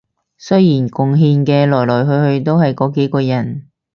[0.35, 2.03] 雖然貢獻嘅來來
[2.33, 3.67] 去去都係嗰幾個人